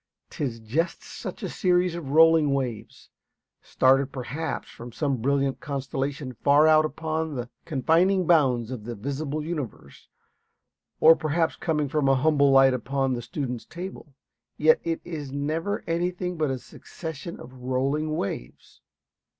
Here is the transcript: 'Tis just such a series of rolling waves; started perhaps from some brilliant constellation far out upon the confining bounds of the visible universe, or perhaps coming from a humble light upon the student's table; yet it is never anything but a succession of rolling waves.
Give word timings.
'Tis 0.31 0.59
just 0.59 1.03
such 1.03 1.43
a 1.43 1.47
series 1.47 1.93
of 1.93 2.09
rolling 2.09 2.55
waves; 2.55 3.11
started 3.61 4.11
perhaps 4.11 4.67
from 4.67 4.91
some 4.91 5.17
brilliant 5.17 5.59
constellation 5.59 6.33
far 6.33 6.65
out 6.67 6.85
upon 6.85 7.35
the 7.35 7.51
confining 7.65 8.25
bounds 8.25 8.71
of 8.71 8.83
the 8.83 8.95
visible 8.95 9.43
universe, 9.45 10.07
or 10.99 11.15
perhaps 11.15 11.55
coming 11.55 11.87
from 11.87 12.09
a 12.09 12.15
humble 12.15 12.49
light 12.49 12.73
upon 12.73 13.13
the 13.13 13.21
student's 13.21 13.65
table; 13.65 14.15
yet 14.57 14.79
it 14.83 14.99
is 15.05 15.31
never 15.31 15.83
anything 15.85 16.35
but 16.35 16.49
a 16.49 16.57
succession 16.57 17.39
of 17.39 17.53
rolling 17.53 18.15
waves. 18.15 18.81